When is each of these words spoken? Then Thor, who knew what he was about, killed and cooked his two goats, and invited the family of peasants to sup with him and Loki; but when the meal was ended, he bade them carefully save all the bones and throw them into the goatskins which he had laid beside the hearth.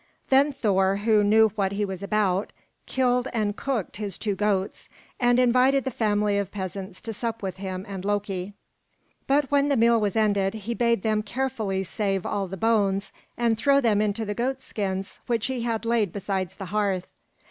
Then 0.29 0.51
Thor, 0.51 0.97
who 0.97 1.23
knew 1.23 1.49
what 1.49 1.73
he 1.73 1.85
was 1.85 2.01
about, 2.01 2.51
killed 2.87 3.27
and 3.33 3.55
cooked 3.55 3.97
his 3.97 4.17
two 4.17 4.33
goats, 4.33 4.89
and 5.19 5.37
invited 5.39 5.83
the 5.83 5.91
family 5.91 6.39
of 6.39 6.49
peasants 6.51 7.01
to 7.01 7.13
sup 7.13 7.43
with 7.43 7.57
him 7.57 7.85
and 7.87 8.03
Loki; 8.03 8.53
but 9.27 9.51
when 9.51 9.69
the 9.69 9.77
meal 9.77 10.01
was 10.01 10.15
ended, 10.15 10.55
he 10.55 10.73
bade 10.73 11.03
them 11.03 11.21
carefully 11.21 11.83
save 11.83 12.25
all 12.25 12.47
the 12.47 12.57
bones 12.57 13.11
and 13.37 13.55
throw 13.55 13.79
them 13.79 14.01
into 14.01 14.25
the 14.25 14.33
goatskins 14.33 15.19
which 15.27 15.45
he 15.45 15.61
had 15.61 15.85
laid 15.85 16.11
beside 16.11 16.49
the 16.49 16.65
hearth. 16.73 17.05